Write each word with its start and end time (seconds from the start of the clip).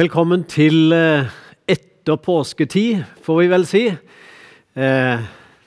Velkommen 0.00 0.46
til 0.48 0.94
eh, 0.96 1.26
etter 1.68 2.16
påsketid, 2.24 3.02
får 3.20 3.36
vi 3.36 3.48
vel 3.50 3.66
si. 3.68 3.82
Eh, 3.90 5.26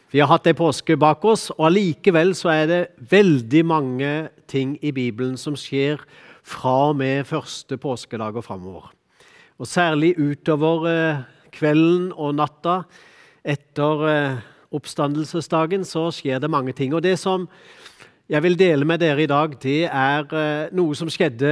vi 0.09 0.21
har 0.23 0.29
hatt 0.31 0.49
ei 0.49 0.55
påske 0.57 0.95
bak 0.97 1.27
oss, 1.29 1.51
og 1.51 1.67
allikevel 1.67 2.31
så 2.33 2.49
er 2.49 2.63
det 2.71 2.79
veldig 3.11 3.61
mange 3.69 4.09
ting 4.49 4.73
i 4.81 4.89
Bibelen 4.95 5.37
som 5.37 5.53
skjer 5.59 6.01
fra 6.41 6.73
og 6.87 6.97
med 7.03 7.29
første 7.29 7.77
påskedag 7.77 8.39
og 8.39 8.47
framover. 8.47 8.89
Og 9.61 9.69
særlig 9.69 10.15
utover 10.17 10.89
eh, 10.89 11.23
kvelden 11.53 12.09
og 12.15 12.33
natta 12.39 12.79
etter 13.45 14.07
oppstandelsesdagen 14.73 15.85
så 15.85 16.07
skjer 16.09 16.41
det 16.41 16.49
mange 16.49 16.73
ting. 16.73 16.95
Og 16.95 17.05
det 17.05 17.19
som 17.21 17.45
jeg 18.25 18.41
vil 18.47 18.57
dele 18.57 18.87
med 18.87 19.03
dere 19.03 19.27
i 19.27 19.29
dag, 19.29 19.59
det 19.61 19.83
er 19.91 20.71
noe 20.73 20.97
som 20.97 21.11
skjedde 21.11 21.51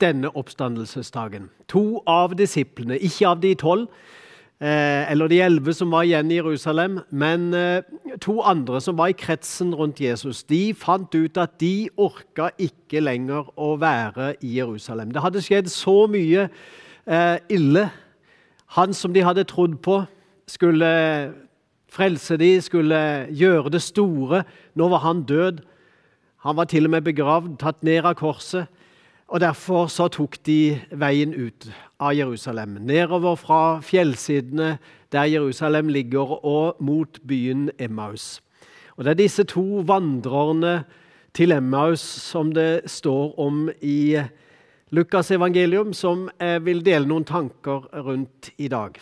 denne 0.00 0.30
oppstandelsesdagen. 0.36 1.50
To 1.72 2.02
av 2.06 2.36
disiplene, 2.38 2.98
ikke 2.98 3.28
av 3.28 3.42
de 3.42 3.52
tolv 3.58 3.86
eh, 4.60 5.10
eller 5.10 5.28
de 5.28 5.40
elleve 5.44 5.74
som 5.76 5.92
var 5.92 6.06
igjen 6.06 6.30
i 6.30 6.38
Jerusalem, 6.38 7.00
men 7.10 7.54
eh, 7.54 7.82
to 8.22 8.40
andre 8.44 8.80
som 8.80 8.98
var 8.98 9.12
i 9.12 9.18
kretsen 9.18 9.74
rundt 9.76 10.00
Jesus, 10.00 10.44
de 10.44 10.74
fant 10.76 11.14
ut 11.14 11.40
at 11.40 11.56
de 11.60 11.88
orka 11.96 12.50
ikke 12.58 13.02
lenger 13.04 13.48
å 13.56 13.74
være 13.80 14.34
i 14.40 14.56
Jerusalem. 14.58 15.12
Det 15.12 15.24
hadde 15.24 15.44
skjedd 15.44 15.72
så 15.72 16.04
mye 16.10 16.48
eh, 16.48 17.38
ille. 17.52 17.88
Han 18.76 18.94
som 18.94 19.14
de 19.14 19.24
hadde 19.24 19.48
trodd 19.48 19.80
på, 19.84 20.02
skulle 20.46 20.88
frelse 21.96 22.36
de, 22.38 22.52
skulle 22.62 22.98
gjøre 23.32 23.72
det 23.72 23.82
store. 23.82 24.44
Nå 24.76 24.88
var 24.92 25.02
han 25.06 25.24
død. 25.26 25.62
Han 26.44 26.56
var 26.58 26.68
til 26.70 26.86
og 26.86 26.92
med 26.92 27.06
begravd, 27.06 27.56
tatt 27.58 27.82
ned 27.86 28.04
av 28.04 28.18
korset. 28.18 28.68
Og 29.26 29.40
Derfor 29.40 29.86
så 29.90 30.06
tok 30.08 30.36
de 30.46 30.78
veien 30.94 31.32
ut 31.34 31.66
av 31.98 32.14
Jerusalem, 32.14 32.78
nedover 32.86 33.34
fra 33.34 33.80
fjellsidene 33.82 34.76
der 35.12 35.26
Jerusalem 35.26 35.88
ligger, 35.88 36.44
og 36.46 36.76
mot 36.80 37.18
byen 37.26 37.70
Emmaus. 37.78 38.40
Og 38.96 39.04
Det 39.04 39.10
er 39.10 39.14
disse 39.14 39.44
to 39.44 39.82
vandrerne 39.86 40.84
til 41.34 41.52
Emmaus 41.52 42.00
som 42.00 42.52
det 42.52 42.86
står 42.86 43.34
om 43.38 43.68
i 43.82 44.16
Lukas 44.90 45.30
evangelium, 45.30 45.92
som 45.92 46.30
jeg 46.40 46.64
vil 46.64 46.84
dele 46.86 47.08
noen 47.08 47.24
tanker 47.24 47.88
rundt 48.06 48.52
i 48.58 48.68
dag. 48.68 48.94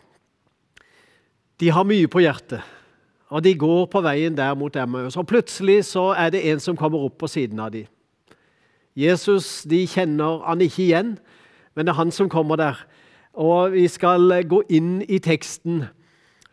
De 1.61 1.71
har 1.71 1.85
mye 1.85 2.09
på 2.09 2.25
hjertet, 2.25 2.65
og 3.29 3.45
de 3.45 3.53
går 3.55 3.87
på 3.93 4.01
veien 4.01 4.35
der 4.37 4.55
mot 4.55 4.77
Emmaus. 4.77 5.17
Og 5.17 5.27
Plutselig 5.27 5.85
så 5.85 6.15
er 6.17 6.33
det 6.33 6.47
en 6.51 6.61
som 6.61 6.77
kommer 6.77 7.05
opp 7.05 7.19
på 7.21 7.29
siden 7.29 7.61
av 7.61 7.71
dem. 7.77 7.87
Jesus 8.97 9.65
de 9.67 9.83
kjenner 9.91 10.45
han 10.47 10.63
ikke 10.63 10.85
igjen, 10.85 11.17
men 11.75 11.87
det 11.87 11.95
er 11.95 11.99
han 11.99 12.13
som 12.15 12.31
kommer 12.31 12.57
der. 12.57 12.85
Og 13.35 13.73
Vi 13.73 13.89
skal 13.89 14.31
gå 14.47 14.63
inn 14.71 15.03
i 15.09 15.19
teksten 15.19 15.89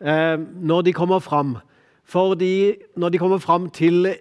eh, 0.00 0.36
når 0.38 0.82
de 0.82 0.92
kommer 0.92 1.22
fram. 1.22 1.56
For 2.04 2.34
når 2.34 3.08
de 3.08 3.18
kommer 3.18 3.38
fram 3.38 3.70
til 3.70 4.16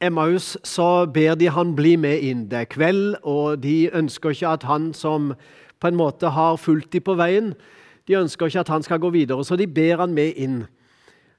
Emmaus, 0.00 0.58
så 0.64 1.06
ber 1.06 1.34
de 1.34 1.48
han 1.48 1.74
bli 1.74 1.96
med 1.96 2.20
inn. 2.20 2.44
Det 2.50 2.58
er 2.58 2.68
kveld, 2.68 3.16
og 3.22 3.62
de 3.62 3.88
ønsker 3.94 4.30
ikke 4.30 4.48
at 4.48 4.62
han 4.68 4.92
som 4.92 5.32
på 5.80 5.88
en 5.88 5.96
måte 5.96 6.28
har 6.28 6.56
fulgt 6.56 6.92
dem 6.92 7.02
på 7.02 7.16
veien, 7.16 7.54
de 8.08 8.18
ønsker 8.18 8.46
ikke 8.46 8.60
at 8.60 8.68
han 8.68 8.82
skal 8.84 9.00
gå 9.00 9.10
videre, 9.10 9.44
så 9.44 9.56
de 9.56 9.66
ber 9.66 10.02
han 10.02 10.12
med 10.12 10.36
inn. 10.36 10.66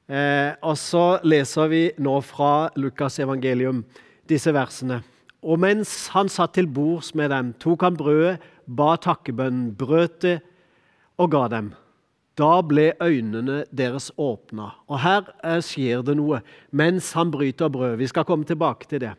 Eh, 0.10 0.54
og 0.62 0.78
så 0.78 1.20
leser 1.26 1.70
vi 1.70 1.84
nå 1.98 2.20
fra 2.22 2.70
Lukas 2.76 3.20
evangelium 3.20 3.84
disse 4.30 4.54
versene. 4.54 5.04
Og 5.46 5.62
mens 5.62 6.08
han 6.16 6.30
satt 6.32 6.56
til 6.58 6.68
bords 6.68 7.14
med 7.14 7.30
dem, 7.30 7.54
tok 7.62 7.86
han 7.86 7.98
brødet, 8.00 8.40
ba 8.66 8.96
takkebønnen, 8.98 9.76
brøt 9.78 10.24
det 10.26 10.40
og 11.22 11.30
ga 11.36 11.46
dem. 11.54 11.74
Da 12.36 12.60
ble 12.66 12.90
øynene 13.00 13.62
deres 13.72 14.10
åpna. 14.20 14.72
Og 14.90 15.00
her 15.06 15.30
eh, 15.46 15.62
skjer 15.64 16.02
det 16.04 16.18
noe 16.18 16.42
mens 16.76 17.14
han 17.16 17.32
bryter 17.32 17.70
brød. 17.72 18.00
Vi 18.02 18.10
skal 18.12 18.26
komme 18.28 18.48
tilbake 18.48 18.90
til 18.90 19.06
det. 19.06 19.14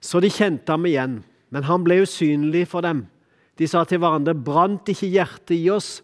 Så 0.00 0.22
de 0.22 0.30
kjente 0.30 0.72
ham 0.72 0.86
igjen, 0.88 1.18
men 1.50 1.66
han 1.66 1.84
ble 1.84 2.00
usynlig 2.06 2.68
for 2.70 2.86
dem. 2.86 3.04
De 3.58 3.66
sa 3.68 3.82
til 3.84 4.00
hverandre, 4.00 4.32
brant 4.32 4.88
ikke 4.88 5.10
hjertet 5.10 5.58
i 5.58 5.66
oss 5.74 5.98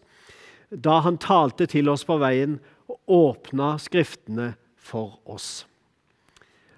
da 0.75 0.99
han 1.05 1.21
talte 1.23 1.69
til 1.71 1.89
oss 1.93 2.03
på 2.05 2.17
veien 2.19 2.59
og 2.91 2.99
åpna 3.07 3.77
Skriftene 3.79 4.55
for 4.75 5.21
oss? 5.31 5.63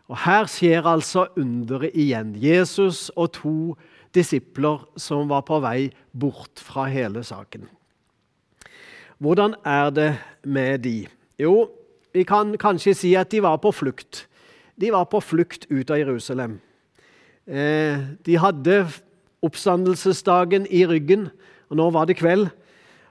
Og 0.07 0.19
Her 0.23 0.47
skjer 0.51 0.87
altså 0.87 1.27
underet 1.37 1.95
igjen. 1.95 2.35
Jesus 2.39 3.09
og 3.17 3.33
to 3.35 3.57
disipler 4.15 4.85
som 4.97 5.29
var 5.29 5.43
på 5.49 5.59
vei 5.65 5.91
bort 6.15 6.63
fra 6.63 6.87
hele 6.91 7.25
saken. 7.27 7.67
Hvordan 9.19 9.57
er 9.65 9.91
det 9.91 10.11
med 10.45 10.85
de? 10.85 11.07
Jo, 11.41 11.71
vi 12.15 12.23
kan 12.25 12.55
kanskje 12.61 12.95
si 12.95 13.15
at 13.17 13.33
de 13.33 13.43
var 13.43 13.59
på 13.61 13.73
flukt. 13.73 14.27
De 14.81 14.93
var 14.93 15.09
på 15.09 15.21
flukt 15.21 15.67
ut 15.71 15.91
av 15.91 15.99
Jerusalem. 15.99 16.61
Eh, 17.47 17.99
de 18.27 18.39
hadde 18.39 18.85
oppstandelsesdagen 19.45 20.67
i 20.71 20.85
ryggen, 20.87 21.29
og 21.71 21.81
nå 21.81 21.91
var 21.91 22.09
det 22.09 22.19
kveld. 22.21 22.49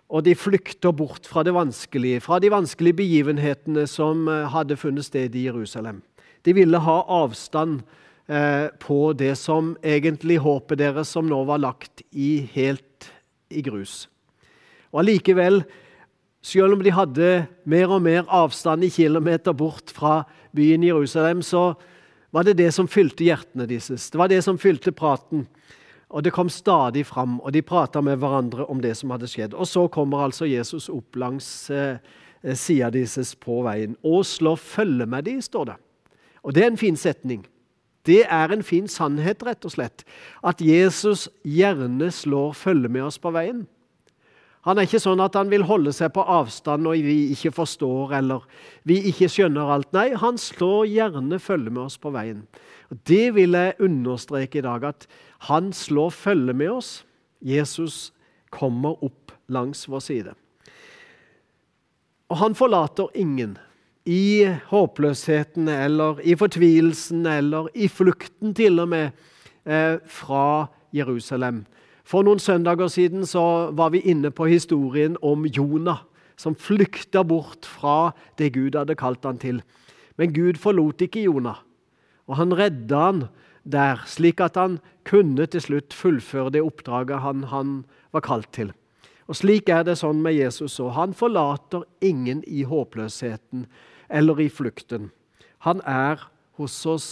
Og 0.09 0.25
de 0.25 0.35
flykter 0.37 0.93
bort 0.93 1.25
fra 1.25 1.41
det 1.43 1.55
vanskelige, 1.55 2.21
fra 2.21 2.37
de 2.39 2.51
vanskelige 2.53 3.01
begivenhetene 3.01 3.87
som 3.89 4.27
eh, 4.29 4.45
hadde 4.53 4.77
funnet 4.77 5.07
sted 5.07 5.35
i 5.35 5.47
Jerusalem. 5.47 6.03
De 6.45 6.53
ville 6.53 6.77
ha 6.77 6.97
avstand 7.23 7.81
eh, 8.27 8.67
på 8.79 9.13
det 9.17 9.33
som 9.41 9.73
egentlig 9.83 10.37
håpet 10.43 10.79
deres 10.81 11.13
som 11.15 11.27
nå 11.29 11.41
var 11.49 11.63
lagt 11.63 12.05
i 12.11 12.45
helt 12.53 13.09
i 13.49 13.63
grus. 13.65 14.05
Og 14.93 15.03
allikevel, 15.03 15.63
selv 16.45 16.77
om 16.77 16.83
de 16.85 16.93
hadde 16.93 17.31
mer 17.65 17.91
og 17.91 18.03
mer 18.05 18.23
avstand 18.31 18.85
i 18.85 18.93
kilometer 18.93 19.55
bort 19.57 19.91
fra 19.93 20.21
byen 20.55 20.85
Jerusalem, 20.85 21.41
så 21.41 21.73
var 22.35 22.45
det 22.45 22.57
det 22.59 22.71
som 22.75 22.87
fylte 22.87 23.25
hjertene 23.25 23.67
deres. 23.67 24.09
Det 24.11 24.19
var 24.19 24.29
det 24.31 24.41
som 24.45 24.59
fylte 24.59 24.91
praten. 24.91 25.47
Og 26.09 26.23
Det 26.23 26.31
kom 26.31 26.49
stadig 26.49 27.05
fram, 27.05 27.39
og 27.41 27.51
de 27.51 27.61
prata 27.61 28.01
med 28.01 28.19
hverandre 28.21 28.65
om 28.69 28.81
det 28.81 28.93
som 28.97 29.09
hadde 29.09 29.27
skjedd. 29.27 29.53
Og 29.53 29.67
Så 29.67 29.87
kommer 29.87 30.23
altså 30.23 30.45
Jesus 30.45 30.89
opp 30.89 31.15
langs 31.15 31.69
eh, 31.69 31.97
sida 32.53 32.91
deres 32.93 33.35
på 33.35 33.63
veien 33.65 33.97
og 34.03 34.25
slår 34.25 34.55
følge 34.55 35.05
med 35.05 35.25
dem, 35.25 35.41
står 35.41 35.65
det. 35.65 35.77
Og 36.45 36.53
det 36.53 36.63
er 36.63 36.71
en 36.71 36.79
fin 36.79 36.97
setning. 36.97 37.45
Det 38.05 38.21
er 38.29 38.51
en 38.53 38.63
fin 38.63 38.87
sannhet, 38.87 39.41
rett 39.43 39.65
og 39.65 39.73
slett. 39.73 40.03
At 40.45 40.61
Jesus 40.61 41.25
gjerne 41.41 42.11
slår 42.13 42.53
følge 42.53 42.91
med 42.91 43.07
oss 43.07 43.17
på 43.21 43.33
veien. 43.33 43.63
Han 44.65 44.79
er 44.81 44.87
ikke 44.87 45.01
sånn 45.01 45.21
at 45.21 45.35
han 45.37 45.51
vil 45.51 45.65
holde 45.69 45.91
seg 45.93 46.09
på 46.15 46.23
avstand 46.25 46.85
når 46.85 47.01
vi 47.05 47.17
ikke 47.35 47.51
forstår 47.53 48.15
eller 48.17 48.45
vi 48.89 48.97
ikke 49.11 49.29
skjønner 49.29 49.73
alt. 49.75 49.91
Nei, 49.93 50.07
han 50.17 50.39
slår 50.41 50.87
gjerne 50.89 51.37
følge 51.41 51.73
med 51.73 51.83
oss 51.83 51.99
på 52.01 52.13
veien. 52.13 52.41
Og 52.89 52.97
Det 53.05 53.35
vil 53.35 53.57
jeg 53.57 53.77
understreke 53.81 54.61
i 54.61 54.65
dag, 54.65 54.83
at 54.83 55.05
han 55.49 55.69
slår 55.73 56.09
følge 56.13 56.53
med 56.53 56.73
oss. 56.79 57.03
Jesus 57.41 58.09
kommer 58.49 58.97
opp 59.05 59.33
langs 59.49 59.85
vår 59.89 60.01
side. 60.01 60.33
Og 62.29 62.37
han 62.41 62.57
forlater 62.57 63.13
ingen 63.13 63.57
i 64.05 64.45
håpløsheten 64.69 65.67
eller 65.71 66.19
i 66.21 66.35
fortvilelsen 66.37 67.25
eller 67.25 67.69
i 67.73 67.87
flukten 67.89 68.53
til 68.53 68.79
og 68.83 68.91
med 68.93 69.09
eh, 69.65 69.97
fra 70.05 70.67
Jerusalem. 70.93 71.63
For 72.05 72.25
noen 72.25 72.39
søndager 72.39 72.91
siden 72.93 73.25
så 73.25 73.71
var 73.73 73.89
vi 73.95 74.03
inne 74.05 74.29
på 74.29 74.45
historien 74.45 75.17
om 75.25 75.47
Jonah, 75.49 76.05
som 76.37 76.53
flykta 76.53 77.23
bort 77.25 77.65
fra 77.65 78.13
det 78.37 78.53
Gud 78.53 78.77
hadde 78.77 78.97
kalt 78.99 79.25
han 79.25 79.41
til. 79.41 79.63
Men 80.17 80.35
Gud 80.35 80.61
forlot 80.61 81.01
ikke 81.01 81.25
Jonah, 81.25 81.63
og 82.29 82.37
han 82.37 82.53
redda 82.53 83.01
han 83.09 83.25
der, 83.65 84.03
slik 84.05 84.39
at 84.43 84.59
han 84.59 84.77
kunne 85.05 85.47
til 85.49 85.63
slutt 85.63 85.93
fullføre 85.97 86.53
det 86.53 86.61
oppdraget 86.61 87.23
han, 87.25 87.47
han 87.49 87.77
var 88.13 88.21
kalt 88.21 88.51
til. 88.53 88.69
Og 89.25 89.39
Slik 89.39 89.69
er 89.73 89.81
det 89.85 89.97
sånn 89.97 90.19
med 90.21 90.35
Jesus 90.37 90.77
òg. 90.77 90.91
Han 90.93 91.15
forlater 91.17 91.85
ingen 92.05 92.43
i 92.45 92.61
håpløsheten 92.67 93.65
eller 94.09 94.39
i 94.39 94.49
flukten. 94.49 95.11
Han 95.65 95.81
er 95.85 96.27
hos 96.59 96.77
oss 96.85 97.09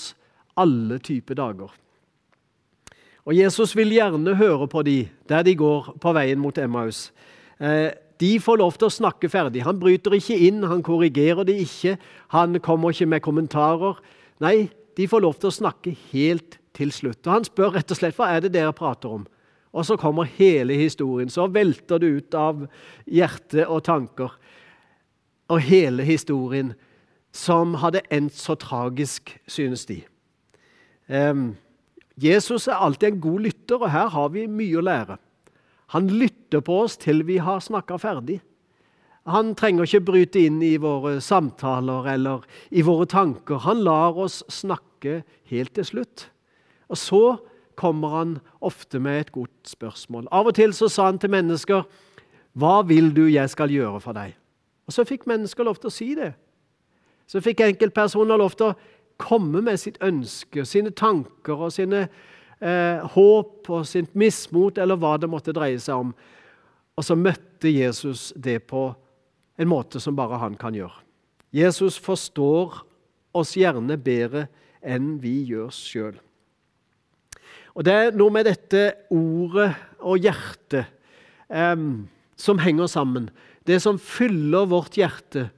alle 0.60 1.00
typer 1.04 1.38
dager. 1.38 1.72
Og 3.24 3.36
Jesus 3.38 3.72
vil 3.75 3.94
gjerne 3.95 4.36
høre 4.36 4.68
på 4.68 4.84
de 4.84 4.98
der 5.30 5.45
de 5.48 5.56
går 5.56 5.94
på 6.01 6.13
veien 6.16 6.42
mot 6.42 6.57
Emmaus. 6.60 7.12
Eh, 7.60 7.92
de 8.19 8.36
får 8.40 8.60
lov 8.60 8.75
til 8.78 8.90
å 8.90 8.94
snakke 8.94 9.30
ferdig. 9.31 9.63
Han 9.66 9.80
bryter 9.80 10.16
ikke 10.16 10.38
inn, 10.48 10.62
han 10.68 10.84
korrigerer 10.86 11.48
det 11.48 11.56
ikke. 11.63 11.95
Han 12.36 12.60
kommer 12.63 12.94
ikke 12.94 13.10
med 13.10 13.24
kommentarer. 13.24 14.00
Nei, 14.44 14.69
de 14.98 15.07
får 15.10 15.24
lov 15.24 15.40
til 15.40 15.50
å 15.50 15.56
snakke 15.56 15.95
helt 16.12 16.60
til 16.75 16.92
slutt. 16.94 17.24
Og 17.25 17.34
Han 17.34 17.48
spør 17.48 17.78
rett 17.78 17.92
og 17.92 18.00
slett 18.00 18.19
hva 18.19 18.30
er 18.36 18.44
det 18.44 18.54
dere 18.54 18.75
prater 18.75 19.18
om. 19.19 19.25
Og 19.74 19.88
så 19.88 19.98
kommer 19.98 20.30
hele 20.38 20.75
historien. 20.78 21.31
Så 21.31 21.48
velter 21.50 22.00
det 22.00 22.12
ut 22.12 22.38
av 22.38 22.68
hjerte 23.10 23.66
og 23.66 23.84
tanker 23.88 24.36
og 25.51 25.62
hele 25.62 26.06
historien 26.07 26.74
som 27.34 27.74
hadde 27.81 28.04
endt 28.13 28.36
så 28.38 28.56
tragisk, 28.56 29.34
synes 29.48 29.86
de. 29.90 30.01
Um, 31.10 31.56
Jesus 32.22 32.68
er 32.68 32.78
alltid 32.78 33.07
en 33.07 33.22
god 33.22 33.40
lytter, 33.48 33.81
og 33.81 33.92
her 33.92 34.12
har 34.13 34.34
vi 34.34 34.45
mye 34.48 34.80
å 34.80 34.86
lære. 34.86 35.18
Han 35.94 36.10
lytter 36.10 36.62
på 36.62 36.84
oss 36.86 36.98
til 37.01 37.24
vi 37.25 37.40
har 37.42 37.62
snakka 37.62 37.98
ferdig. 38.01 38.40
Han 39.30 39.54
trenger 39.56 39.88
ikke 39.88 40.04
bryte 40.10 40.42
inn 40.44 40.60
i 40.66 40.75
våre 40.81 41.16
samtaler 41.24 42.10
eller 42.13 42.44
i 42.75 42.84
våre 42.84 43.07
tanker. 43.10 43.62
Han 43.63 43.84
lar 43.86 44.18
oss 44.19 44.42
snakke 44.51 45.22
helt 45.50 45.74
til 45.78 45.88
slutt. 45.88 46.28
Og 46.92 47.00
så 47.00 47.24
kommer 47.80 48.18
han 48.18 48.34
ofte 48.62 49.00
med 49.00 49.22
et 49.22 49.31
godt 49.34 49.72
spørsmål. 49.72 50.28
Av 50.31 50.50
og 50.51 50.57
til 50.57 50.75
så 50.75 50.90
sa 50.92 51.07
han 51.07 51.19
til 51.19 51.31
mennesker, 51.34 51.84
'Hva 52.54 52.86
vil 52.86 53.13
du 53.16 53.25
jeg 53.25 53.50
skal 53.50 53.69
gjøre 53.69 54.01
for 54.01 54.13
deg?' 54.13 54.36
Og 54.88 54.94
Så 54.94 55.06
fikk 55.07 55.27
mennesker 55.30 55.63
lov 55.63 55.80
til 55.80 55.88
å 55.88 55.94
si 55.94 56.09
det. 56.15 56.33
Så 57.27 57.41
fikk 57.41 57.63
enkeltpersoner 57.63 58.38
lov 58.38 58.56
til 58.59 58.71
å 58.71 58.77
komme 59.21 59.62
med 59.63 59.80
sitt 59.80 60.00
ønske, 60.03 60.65
sine 60.65 60.91
tanker 60.91 61.68
og 61.68 61.71
sine 61.71 62.07
eh, 62.59 63.00
håp 63.15 63.69
og 63.69 63.85
sitt 63.88 64.15
mismot, 64.18 64.77
eller 64.77 65.00
hva 65.00 65.15
det 65.21 65.30
måtte 65.31 65.56
dreie 65.56 65.80
seg 65.80 66.07
om. 66.07 66.12
Og 66.97 67.06
så 67.06 67.15
møtte 67.18 67.71
Jesus 67.71 68.31
det 68.35 68.59
på 68.68 68.89
en 69.57 69.69
måte 69.69 70.01
som 70.03 70.18
bare 70.18 70.41
han 70.41 70.57
kan 70.59 70.75
gjøre. 70.75 71.00
Jesus 71.53 72.00
forstår 72.01 72.81
oss 73.38 73.53
gjerne 73.57 73.97
bedre 74.01 74.47
enn 74.83 75.15
vi 75.21 75.39
gjør 75.47 75.71
sjøl. 75.74 76.15
Og 77.74 77.85
Det 77.85 77.94
er 77.94 78.18
noe 78.18 78.33
med 78.33 78.45
dette 78.45 78.83
ordet 79.13 79.71
og 80.03 80.21
hjertet 80.21 80.91
eh, 81.50 81.88
som 82.38 82.62
henger 82.62 82.89
sammen. 82.91 83.30
Det 83.68 83.80
som 83.81 84.00
fyller 84.00 84.65
vårt 84.69 84.98
hjerte, 84.98 85.50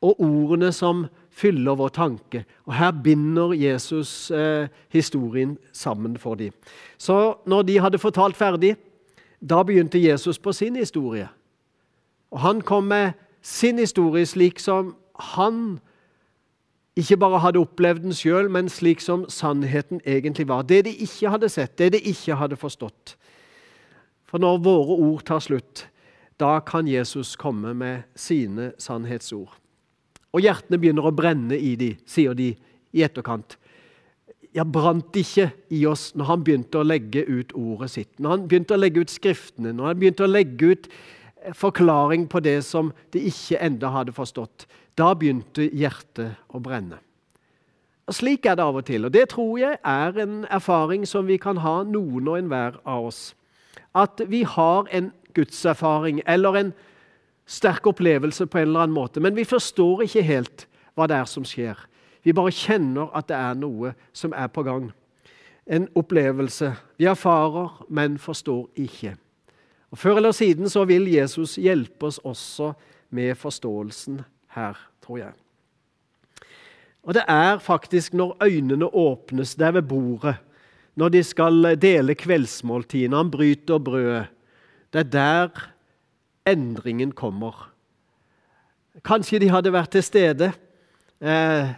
og 0.00 0.20
ordene 0.24 0.70
som 0.72 1.04
fyller 1.30 1.76
vår 1.76 1.90
tanke. 1.92 2.44
Og 2.64 2.74
Her 2.74 2.90
binder 3.04 3.52
Jesus 3.52 4.30
eh, 4.30 4.68
historien 4.88 5.58
sammen 5.72 6.16
for 6.18 6.34
dem. 6.34 6.54
Så 6.98 7.34
når 7.46 7.62
de 7.62 7.80
hadde 7.80 8.00
fortalt 8.00 8.36
ferdig, 8.36 8.76
da 9.40 9.62
begynte 9.62 10.00
Jesus 10.00 10.38
på 10.38 10.52
sin 10.52 10.76
historie. 10.76 11.28
Og 12.30 12.40
Han 12.40 12.60
kom 12.60 12.84
med 12.84 13.12
sin 13.42 13.78
historie 13.78 14.26
slik 14.26 14.60
som 14.60 14.94
han 15.20 15.80
ikke 16.96 17.16
bare 17.16 17.40
hadde 17.40 17.60
opplevd 17.60 18.02
den 18.04 18.16
sjøl, 18.16 18.50
men 18.50 18.68
slik 18.68 19.00
som 19.00 19.24
sannheten 19.28 20.00
egentlig 20.06 20.48
var. 20.48 20.62
Det 20.62 20.84
de 20.84 20.94
ikke 21.04 21.30
hadde 21.30 21.48
sett, 21.48 21.78
det 21.78 21.92
de 21.92 22.00
ikke 22.12 22.36
hadde 22.36 22.58
forstått. 22.60 23.16
For 24.28 24.38
når 24.38 24.60
våre 24.64 24.98
ord 24.98 25.24
tar 25.26 25.40
slutt, 25.44 25.86
da 26.40 26.58
kan 26.64 26.88
Jesus 26.88 27.36
komme 27.36 27.74
med 27.76 28.08
sine 28.18 28.72
sannhetsord. 28.80 29.52
Og 30.30 30.44
hjertene 30.44 30.78
begynner 30.80 31.08
å 31.08 31.14
brenne 31.14 31.58
i 31.58 31.74
de, 31.78 31.94
sier 32.08 32.36
de 32.38 32.52
i 32.94 33.04
etterkant. 33.04 33.56
Ja, 34.54 34.64
brant 34.66 35.14
ikke 35.18 35.50
i 35.70 35.84
oss 35.86 36.10
når 36.18 36.30
han 36.30 36.44
begynte 36.46 36.80
å 36.80 36.86
legge 36.86 37.22
ut 37.26 37.52
ordet 37.58 37.90
sitt, 37.92 38.12
når 38.18 38.34
han 38.34 38.46
begynte 38.50 38.74
å 38.74 38.80
legge 38.80 39.04
ut 39.04 39.12
Skriftene, 39.12 39.74
når 39.74 39.92
han 39.92 40.00
begynte 40.00 40.26
å 40.26 40.30
legge 40.30 40.72
ut 40.72 40.88
eh, 40.90 41.52
forklaring 41.54 42.26
på 42.30 42.42
det 42.42 42.58
som 42.66 42.90
de 43.14 43.22
ikke 43.30 43.60
enda 43.62 43.92
hadde 43.94 44.14
forstått. 44.16 44.66
Da 44.98 45.12
begynte 45.14 45.68
hjertet 45.70 46.40
å 46.50 46.62
brenne. 46.62 46.98
Og 48.10 48.16
Slik 48.18 48.46
er 48.50 48.56
det 48.58 48.66
av 48.66 48.80
og 48.80 48.86
til. 48.88 49.06
Og 49.06 49.14
det 49.14 49.28
tror 49.30 49.54
jeg 49.60 49.78
er 49.86 50.16
en 50.18 50.42
erfaring 50.50 51.06
som 51.06 51.28
vi 51.30 51.38
kan 51.38 51.60
ha, 51.62 51.80
noen 51.86 52.26
og 52.26 52.40
enhver 52.40 52.80
av 52.82 53.06
oss. 53.12 53.20
At 53.94 54.18
vi 54.26 54.42
har 54.42 54.90
en 54.90 55.12
gudserfaring 55.34 56.22
eller 56.26 56.56
en 56.56 56.72
sterk 57.50 57.86
opplevelse 57.90 58.46
på 58.46 58.58
en 58.58 58.68
eller 58.68 58.86
annen 58.86 58.94
måte, 58.94 59.20
men 59.20 59.36
vi 59.36 59.44
forstår 59.44 60.04
ikke 60.06 60.22
helt 60.26 60.66
hva 60.94 61.08
det 61.10 61.18
er 61.18 61.28
som 61.30 61.46
skjer. 61.46 61.78
Vi 62.22 62.34
bare 62.36 62.52
kjenner 62.54 63.10
at 63.16 63.30
det 63.30 63.38
er 63.38 63.58
noe 63.58 63.94
som 64.12 64.34
er 64.36 64.50
på 64.52 64.64
gang. 64.66 64.90
En 65.66 65.88
opplevelse. 65.96 66.72
Vi 66.98 67.08
erfarer, 67.08 67.72
men 67.88 68.18
forstår 68.18 68.68
ikke. 68.76 69.14
Og 69.90 69.98
Før 69.98 70.20
eller 70.20 70.32
siden 70.32 70.68
så 70.70 70.84
vil 70.86 71.08
Jesus 71.10 71.56
hjelpe 71.58 72.06
oss 72.06 72.20
også 72.24 72.72
med 73.10 73.34
forståelsen 73.38 74.20
her, 74.54 74.78
tror 75.02 75.18
jeg. 75.18 75.32
Og 77.02 77.16
det 77.16 77.24
er 77.28 77.58
faktisk 77.58 78.14
når 78.14 78.36
øynene 78.44 78.86
åpnes 78.86 79.54
der 79.54 79.70
ved 79.70 79.82
bordet, 79.82 80.36
når 80.94 81.08
de 81.08 81.22
skal 81.24 81.76
dele 81.80 82.14
kveldsmåltidene, 82.14 83.16
han 83.16 83.30
bryter 83.30 83.78
brødet, 83.78 84.26
det 84.92 85.04
er 85.04 85.10
der 85.12 85.66
endringen 86.50 87.12
kommer. 87.12 87.70
Kanskje 89.06 89.38
de 89.40 89.50
hadde 89.52 89.72
vært 89.72 89.92
til 89.94 90.04
stede 90.04 90.50
eh, 91.22 91.70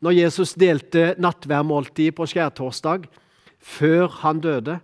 når 0.00 0.16
Jesus 0.16 0.56
delte 0.58 1.14
nattværmåltid 1.20 2.16
på 2.16 2.26
skjærtorsdag, 2.26 3.06
før 3.60 4.08
han 4.22 4.40
døde. 4.40 4.78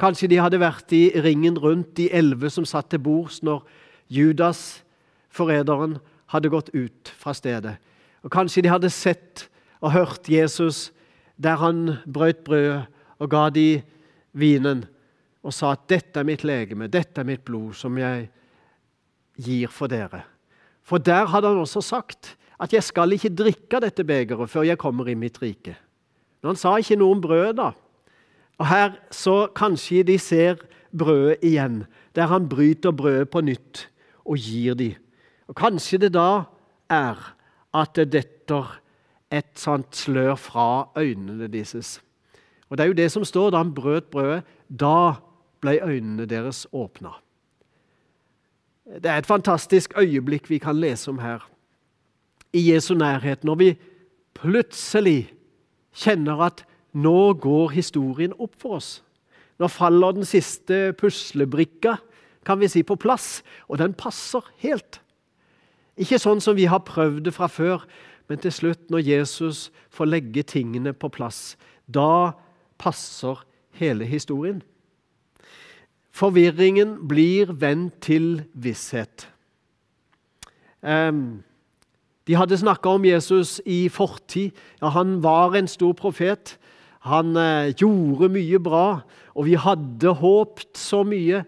Kanskje 0.00 0.28
de 0.28 0.40
hadde 0.40 0.60
vært 0.60 0.92
i 0.94 1.08
ringen 1.24 1.58
rundt 1.58 1.96
de 1.96 2.08
elleve 2.12 2.50
som 2.52 2.66
satt 2.68 2.90
til 2.92 3.02
bords 3.02 3.40
når 3.42 3.64
Judas, 4.12 4.82
forræderen, 5.32 5.98
hadde 6.32 6.52
gått 6.52 6.70
ut 6.74 7.12
fra 7.18 7.34
stedet. 7.36 7.76
Og 8.22 8.30
Kanskje 8.32 8.62
de 8.64 8.72
hadde 8.72 8.92
sett 8.92 9.48
og 9.80 9.92
hørt 9.96 10.28
Jesus 10.30 10.90
der 11.42 11.58
han 11.58 11.96
brøt 12.06 12.44
brødet 12.44 12.86
og 13.18 13.30
ga 13.30 13.48
de 13.50 13.82
vinen 14.32 14.84
og 15.42 15.52
sa 15.52 15.72
at 15.72 15.88
'dette 15.88 16.20
er 16.20 16.24
mitt 16.24 16.44
legeme, 16.44 16.86
dette 16.86 17.20
er 17.20 17.24
mitt 17.24 17.44
blod, 17.44 17.74
som 17.74 17.98
jeg 17.98 18.28
gir 19.36 19.68
for 19.68 19.86
dere'. 19.86 20.22
For 20.82 20.98
der 20.98 21.26
hadde 21.26 21.48
han 21.48 21.58
også 21.58 21.80
sagt 21.80 22.36
at 22.60 22.72
'jeg 22.72 22.82
skal 22.82 23.12
ikke 23.12 23.34
drikke 23.34 23.80
dette 23.80 24.04
begeret 24.04 24.50
før 24.50 24.62
jeg 24.62 24.78
kommer 24.78 25.08
i 25.08 25.14
mitt 25.14 25.38
rike'. 25.42 25.76
Men 26.42 26.48
han 26.48 26.56
sa 26.56 26.76
ikke 26.76 26.96
noe 26.96 27.14
om 27.14 27.20
brød, 27.20 27.56
da. 27.56 27.70
Og 28.58 28.66
her 28.66 28.92
så 29.10 29.48
kanskje 29.54 30.02
de 30.02 30.18
ser 30.18 30.56
brødet 30.98 31.36
igjen, 31.42 31.86
der 32.14 32.26
han 32.26 32.48
bryter 32.48 32.90
brødet 32.90 33.30
på 33.30 33.40
nytt 33.40 33.88
og 34.24 34.36
gir 34.36 34.74
dem. 34.74 34.94
Og 35.48 35.54
Kanskje 35.54 35.98
det 35.98 36.12
da 36.14 36.44
er 36.90 37.18
at 37.74 37.94
det 37.96 38.12
detter 38.12 38.78
et 39.32 39.58
sånt 39.58 39.96
slør 39.96 40.36
fra 40.36 40.88
øynene 40.96 41.48
deres. 41.48 42.00
Og 42.70 42.78
Det 42.78 42.84
er 42.84 42.88
jo 42.88 42.92
det 42.92 43.12
som 43.12 43.24
står 43.24 43.50
da 43.50 43.56
han 43.56 43.74
brøt 43.74 44.10
brødet. 44.10 44.44
Da 44.68 45.14
ble 45.62 45.78
øynene 45.82 46.26
deres 46.26 46.66
åpna. 46.72 47.14
Det 48.84 49.06
er 49.06 49.22
et 49.22 49.28
fantastisk 49.28 49.94
øyeblikk 49.98 50.50
vi 50.50 50.58
kan 50.58 50.76
lese 50.76 51.10
om 51.10 51.18
her. 51.22 51.46
I 52.52 52.72
Jesu 52.72 52.94
nærhet, 52.94 53.44
når 53.44 53.54
vi 53.54 53.70
plutselig 54.34 55.32
kjenner 55.94 56.42
at 56.44 56.64
nå 56.92 57.32
går 57.40 57.70
historien 57.72 58.34
opp 58.38 58.58
for 58.58 58.80
oss. 58.80 59.02
Nå 59.58 59.68
faller 59.68 60.12
den 60.16 60.26
siste 60.28 60.92
puslebrikka 60.98 61.96
kan 62.44 62.58
vi 62.58 62.68
si, 62.68 62.82
på 62.82 62.96
plass, 62.96 63.42
og 63.68 63.78
den 63.78 63.94
passer 63.94 64.42
helt. 64.64 64.98
Ikke 66.00 66.18
sånn 66.18 66.40
som 66.42 66.56
vi 66.58 66.66
har 66.70 66.82
prøvd 66.86 67.26
det 67.28 67.34
fra 67.36 67.46
før, 67.46 67.84
men 68.26 68.40
til 68.42 68.54
slutt, 68.54 68.88
når 68.90 69.04
Jesus 69.06 69.68
får 69.92 70.10
legge 70.10 70.42
tingene 70.42 70.94
på 70.96 71.10
plass, 71.12 71.54
da 71.86 72.32
passer 72.82 73.44
hele 73.78 74.08
historien. 74.08 74.62
Forvirringen 76.12 76.98
blir 77.08 77.54
vendt 77.56 78.02
til 78.04 78.42
visshet. 78.52 79.26
De 80.82 82.36
hadde 82.36 82.58
snakka 82.58 82.92
om 82.98 83.06
Jesus 83.06 83.60
i 83.64 83.88
fortid. 83.88 84.52
Ja, 84.82 84.92
han 84.92 85.22
var 85.24 85.56
en 85.56 85.68
stor 85.70 85.94
profet. 85.96 86.58
Han 87.02 87.34
eh, 87.36 87.72
gjorde 87.74 88.28
mye 88.30 88.60
bra, 88.62 89.02
og 89.34 89.48
vi 89.48 89.56
hadde 89.58 90.12
håpt 90.20 90.78
så 90.78 91.02
mye 91.02 91.42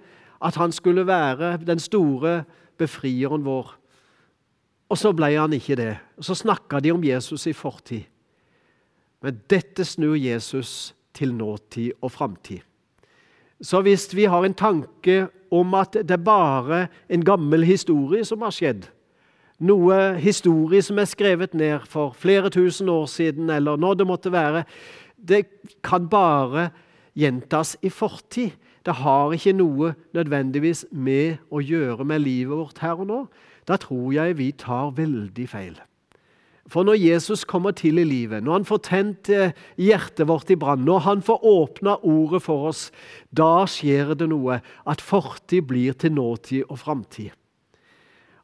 at 0.45 0.59
han 0.59 0.73
skulle 0.75 1.07
være 1.07 1.59
den 1.63 1.79
store 1.79 2.43
befrieren 2.79 3.45
vår. 3.47 3.71
Og 4.91 4.99
så 4.99 5.15
ble 5.17 5.31
han 5.37 5.55
ikke 5.55 5.79
det. 5.79 5.95
Så 6.21 6.35
snakka 6.35 6.81
de 6.83 6.93
om 6.93 7.05
Jesus 7.05 7.47
i 7.47 7.55
fortid. 7.55 8.03
Men 9.23 9.39
dette 9.51 9.87
snur 9.87 10.19
Jesus 10.19 10.93
til 11.15 11.33
nåtid 11.35 11.95
og 12.03 12.13
framtid. 12.13 12.61
Så 13.65 13.81
hvis 13.81 14.11
vi 14.13 14.27
har 14.29 14.45
en 14.45 14.55
tanke 14.55 15.25
om 15.55 15.75
at 15.79 15.97
det 15.97 16.11
er 16.19 16.25
bare 16.25 16.87
en 17.09 17.25
gammel 17.25 17.65
historie 17.65 18.25
som 18.29 18.43
har 18.45 18.53
skjedd, 18.53 18.89
noe 19.65 19.97
historie 20.21 20.83
som 20.85 20.99
er 21.01 21.09
skrevet 21.09 21.55
ned 21.57 21.87
for 21.89 22.13
flere 22.19 22.51
tusen 22.53 22.91
år 22.93 23.07
siden, 23.09 23.49
eller 23.51 23.81
når 23.81 23.95
det 23.95 24.07
måtte 24.07 24.33
være 24.33 24.65
Det 25.17 25.47
kan 25.83 26.09
bare 26.09 26.69
gjentas 27.17 27.77
i 27.81 27.89
fortid. 27.89 28.51
Det 28.85 28.93
har 28.93 29.33
ikke 29.33 29.55
noe 29.57 29.95
nødvendigvis 30.13 30.85
med 30.93 31.39
å 31.49 31.63
gjøre 31.65 32.05
med 32.05 32.21
livet 32.21 32.59
vårt 32.59 32.83
her 32.85 33.01
og 33.01 33.07
nå. 33.09 33.21
Da 33.65 33.79
tror 33.81 34.13
jeg 34.13 34.37
vi 34.37 34.51
tar 34.53 34.93
veldig 34.93 35.49
feil. 35.49 35.79
For 36.71 36.87
når 36.87 36.97
Jesus 36.97 37.45
kommer 37.45 37.75
til 37.77 38.01
i 38.01 38.07
livet, 38.09 38.41
når 38.45 38.59
han 38.59 38.67
får 38.69 38.81
tent 38.87 39.29
eh, 39.33 39.53
hjertet 39.77 40.29
vårt 40.31 40.49
i 40.51 40.57
brann, 40.57 40.85
når 40.87 41.03
han 41.05 41.25
får 41.25 41.45
åpna 41.45 41.99
ordet 42.01 42.41
for 42.47 42.71
oss, 42.71 42.87
da 43.29 43.67
skjer 43.69 44.15
det 44.17 44.31
noe. 44.33 44.63
At 44.89 45.05
fortid 45.05 45.69
blir 45.69 45.97
til 46.01 46.17
nåtid 46.17 46.65
og 46.71 46.81
framtid. 46.81 47.35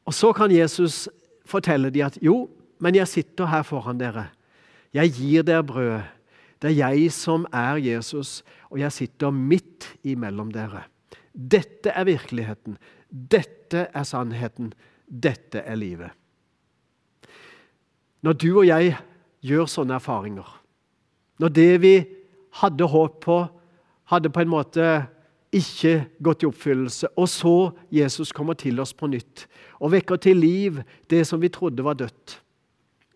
Og 0.04 0.16
så 0.16 0.34
kan 0.36 0.52
Jesus 0.52 1.06
fortelle 1.48 1.90
dem 1.94 2.10
at 2.10 2.20
jo, 2.20 2.44
men 2.80 2.96
jeg 2.96 3.08
sitter 3.08 3.48
her 3.48 3.64
foran 3.64 4.00
dere. 4.00 4.28
Jeg 4.96 5.14
gir 5.16 5.46
dere 5.46 5.64
brød. 5.64 6.00
Det 6.60 6.74
er 6.74 6.92
jeg 6.92 7.08
som 7.16 7.46
er 7.56 7.80
Jesus, 7.80 8.42
og 8.68 8.82
jeg 8.82 8.92
sitter 8.92 9.32
midt 9.32 9.88
imellom 10.04 10.52
dere. 10.52 10.84
Dette 11.32 11.92
er 11.94 12.04
virkeligheten. 12.04 12.76
Dette 13.08 13.88
er 13.94 14.04
sannheten. 14.04 14.74
Dette 15.08 15.64
er 15.64 15.78
livet. 15.80 16.19
Når 18.22 18.36
du 18.36 18.50
og 18.52 18.66
jeg 18.68 18.96
gjør 19.46 19.68
sånne 19.70 19.96
erfaringer, 19.96 20.48
når 21.40 21.54
det 21.56 21.70
vi 21.80 21.94
hadde 22.60 22.90
håp 22.92 23.22
på, 23.24 23.38
hadde 24.10 24.32
på 24.32 24.42
en 24.42 24.52
måte 24.52 24.86
ikke 25.54 25.94
gått 26.22 26.44
i 26.44 26.48
oppfyllelse, 26.50 27.10
og 27.16 27.28
så 27.30 27.54
Jesus 27.94 28.30
kommer 28.34 28.58
til 28.58 28.78
oss 28.82 28.92
på 28.94 29.08
nytt 29.10 29.46
og 29.80 29.94
vekker 29.94 30.20
til 30.22 30.38
liv 30.38 30.78
det 31.10 31.24
som 31.26 31.40
vi 31.42 31.50
trodde 31.50 31.82
var 31.82 31.98
dødt, 31.98 32.36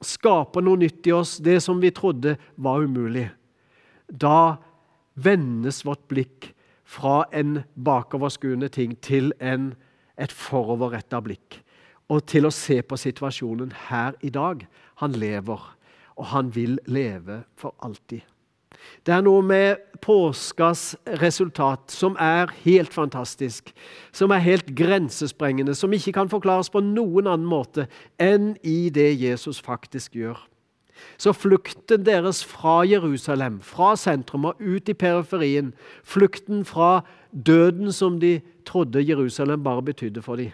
skaper 0.05 0.65
noe 0.65 0.81
nytt 0.81 1.07
i 1.07 1.15
oss, 1.15 1.37
det 1.39 1.61
som 1.63 1.81
vi 1.83 1.93
trodde 1.95 2.37
var 2.57 2.83
umulig, 2.83 3.29
da 4.09 4.57
vendes 5.15 5.85
vårt 5.87 6.03
blikk 6.11 6.51
fra 6.85 7.25
en 7.33 7.63
bakoverskuende 7.75 8.69
ting 8.69 8.97
til 9.05 9.33
en, 9.41 9.73
et 10.21 10.33
foroverretta 10.33 11.21
blikk. 11.25 11.61
Og 12.13 12.27
til 12.29 12.45
å 12.45 12.53
se 12.53 12.83
på 12.85 12.99
situasjonen 13.01 13.73
her 13.89 14.19
i 14.21 14.31
dag. 14.35 14.67
Han 15.03 15.17
lever, 15.19 15.65
og 16.17 16.27
han 16.31 16.55
vil 16.55 16.79
leve 16.87 17.43
for 17.59 17.75
alltid. 17.83 18.23
Det 19.07 19.15
er 19.15 19.23
noe 19.25 19.43
med 19.45 19.81
påskas 20.05 20.95
resultat 21.21 21.93
som 21.93 22.17
er 22.21 22.53
helt 22.65 22.93
fantastisk, 22.93 23.71
som 24.13 24.33
er 24.35 24.45
helt 24.45 24.75
grensesprengende, 24.77 25.75
som 25.75 25.93
ikke 25.93 26.13
kan 26.19 26.33
forklares 26.33 26.71
på 26.73 26.83
noen 26.85 27.29
annen 27.29 27.49
måte 27.49 27.87
enn 28.21 28.55
i 28.63 28.91
det 28.93 29.15
Jesus 29.21 29.61
faktisk 29.65 30.19
gjør. 30.21 30.37
Så 31.19 31.33
flukten 31.33 32.05
deres 32.07 32.45
fra 32.47 32.83
Jerusalem, 32.87 33.59
fra 33.61 33.95
sentrum 33.99 34.47
og 34.49 34.61
ut 34.61 34.89
i 34.89 34.95
periferien, 34.95 35.73
flukten 36.05 36.65
fra 36.65 37.03
døden 37.33 37.93
som 37.93 38.21
de 38.21 38.39
trodde 38.67 39.03
Jerusalem 39.05 39.65
bare 39.65 39.83
betydde 39.83 40.23
for 40.23 40.37
dem. 40.37 40.53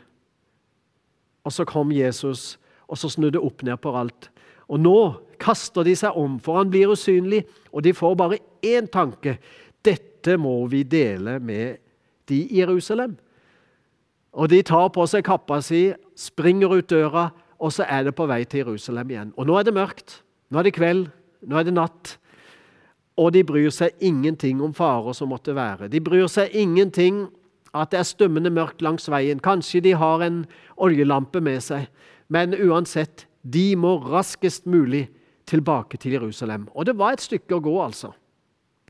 Og 1.44 1.52
så 1.52 1.64
kom 1.64 1.92
Jesus, 1.92 2.58
og 2.90 2.98
så 2.98 3.10
snudde 3.12 3.42
opp 3.42 3.62
ned 3.66 3.78
på 3.82 3.92
alt. 3.96 4.28
Og 4.70 4.82
nå 4.82 4.98
kaster 5.40 5.86
de 5.86 5.94
seg 5.98 6.16
om, 6.18 6.38
for 6.42 6.60
han 6.60 6.70
blir 6.72 6.92
usynlig, 6.92 7.44
og 7.72 7.84
de 7.86 7.94
får 7.96 8.16
bare 8.18 8.40
én 8.66 8.90
tanke. 8.90 9.38
Dette 9.84 10.36
må 10.38 10.58
vi 10.70 10.82
dele 10.84 11.38
med 11.40 11.80
de 12.28 12.42
i 12.44 12.60
Jerusalem. 12.60 13.16
Og 14.36 14.50
de 14.52 14.60
tar 14.62 14.90
på 14.94 15.06
seg 15.10 15.24
kappa 15.26 15.58
si, 15.64 15.88
springer 16.18 16.76
ut 16.76 16.90
døra, 16.90 17.30
og 17.60 17.72
så 17.74 17.86
er 17.88 18.06
det 18.06 18.14
på 18.16 18.28
vei 18.30 18.42
til 18.44 18.64
Jerusalem 18.64 19.10
igjen. 19.10 19.32
Og 19.36 19.48
nå 19.48 19.56
er 19.58 19.66
det 19.66 19.76
mørkt. 19.76 20.20
Nå 20.50 20.60
er 20.60 20.66
det 20.66 20.76
kveld, 20.76 21.08
nå 21.46 21.58
er 21.58 21.66
det 21.66 21.74
natt. 21.76 22.14
Og 23.20 23.32
de 23.34 23.42
bryr 23.46 23.72
seg 23.74 23.96
ingenting 24.00 24.62
om 24.64 24.72
farer 24.74 25.14
som 25.16 25.30
måtte 25.32 25.54
være. 25.56 25.90
De 25.92 26.00
bryr 26.02 26.28
seg 26.30 26.54
ingenting 26.56 27.26
at 27.76 27.92
det 27.92 28.00
er 28.00 28.08
stummende 28.08 28.50
mørkt 28.50 28.82
langs 28.82 29.06
veien. 29.12 29.42
Kanskje 29.42 29.82
de 29.84 29.92
har 29.98 30.24
en 30.24 30.44
oljelampe 30.80 31.42
med 31.44 31.60
seg. 31.62 31.86
Men 32.30 32.54
uansett, 32.54 33.26
de 33.42 33.74
må 33.76 33.96
raskest 34.04 34.68
mulig 34.70 35.08
tilbake 35.50 35.98
til 35.98 36.14
Jerusalem. 36.18 36.68
Og 36.74 36.86
det 36.86 36.96
var 36.98 37.16
et 37.16 37.24
stykke 37.24 37.56
å 37.56 37.64
gå, 37.64 37.74
altså. 37.82 38.12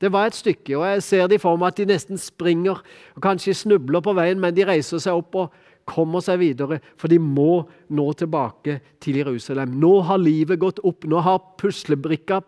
Det 0.00 0.08
var 0.12 0.28
et 0.28 0.36
stykke, 0.36 0.76
og 0.78 0.86
jeg 0.88 1.02
ser 1.04 1.26
det 1.28 1.36
i 1.36 1.42
form 1.42 1.60
av 1.60 1.74
at 1.74 1.80
de 1.80 1.90
nesten 1.90 2.20
springer 2.20 2.78
og 2.80 3.24
kanskje 3.24 3.56
snubler 3.56 4.00
på 4.04 4.14
veien, 4.16 4.40
men 4.40 4.54
de 4.56 4.64
reiser 4.64 5.02
seg 5.02 5.18
opp 5.20 5.36
og 5.36 5.58
kommer 5.88 6.24
seg 6.24 6.40
videre, 6.40 6.78
for 6.96 7.12
de 7.12 7.18
må 7.20 7.66
nå 7.92 8.06
tilbake 8.16 8.78
til 9.02 9.20
Jerusalem. 9.20 9.74
Nå 9.80 9.98
har 10.08 10.22
livet 10.22 10.60
gått 10.62 10.80
opp. 10.86 11.04
Nå 11.04 11.20
har 11.24 11.42
puslebrikka 11.60 12.40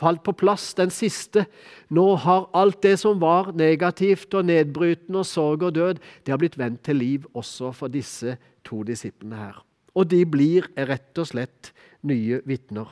falt 0.00 0.22
på 0.24 0.34
plass, 0.36 0.72
den 0.78 0.92
siste. 0.94 1.46
Nå 1.88 2.06
har 2.24 2.48
alt 2.56 2.82
det 2.84 2.96
som 3.02 3.20
var 3.22 3.52
negativt 3.56 4.34
og 4.36 4.48
nedbrytende 4.50 5.22
og 5.22 5.28
sorg 5.28 5.64
og 5.68 5.74
død, 5.78 6.04
det 6.24 6.34
har 6.34 6.40
blitt 6.40 6.58
vendt 6.60 6.84
til 6.86 7.00
liv 7.00 7.26
også 7.34 7.72
for 7.76 7.92
disse 7.92 8.36
to 8.66 8.82
disiplene 8.86 9.40
her. 9.40 9.58
Og 10.00 10.08
de 10.08 10.24
blir 10.24 10.70
rett 10.88 11.20
og 11.20 11.28
slett 11.28 11.74
nye 12.08 12.40
vitner. 12.48 12.88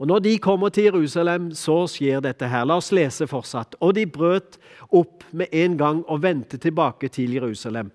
Og 0.00 0.08
Når 0.08 0.18
de 0.24 0.38
kommer 0.38 0.72
til 0.72 0.88
Jerusalem, 0.88 1.50
så 1.52 1.84
skjer 1.84 2.22
dette 2.24 2.48
her. 2.48 2.64
La 2.64 2.78
oss 2.80 2.88
lese 2.96 3.26
fortsatt. 3.28 3.76
Og 3.84 3.92
de 3.98 4.06
brøt 4.08 4.56
opp 4.88 5.26
med 5.30 5.52
en 5.52 5.76
gang 5.76 6.00
og 6.08 6.22
vendte 6.22 6.56
tilbake 6.56 7.10
til 7.12 7.36
Jerusalem. 7.36 7.90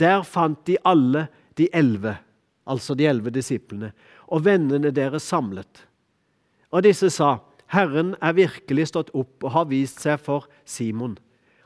Der 0.00 0.22
fant 0.24 0.64
de 0.64 0.78
alle 0.88 1.26
de 1.60 1.68
elleve, 1.76 2.16
altså 2.64 2.96
de 2.96 3.04
elleve 3.04 3.30
disiplene, 3.30 3.92
og 4.32 4.46
vennene 4.46 4.88
deres 4.90 5.28
samlet. 5.28 5.84
Og 6.72 6.86
disse 6.86 7.10
sa, 7.12 7.42
Herren 7.68 8.14
er 8.22 8.38
virkelig 8.38 8.88
stått 8.88 9.12
opp 9.12 9.44
og 9.44 9.52
har 9.52 9.68
vist 9.68 10.00
seg 10.00 10.16
for 10.22 10.48
Simon. 10.64 11.18